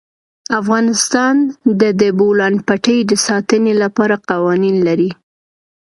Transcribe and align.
افغانستان 0.59 1.35
د 1.81 1.83
د 2.01 2.03
بولان 2.19 2.55
پټي 2.67 2.97
د 3.09 3.11
ساتنې 3.27 3.73
لپاره 3.83 4.15
قوانین 4.29 4.75
لري. 4.87 5.11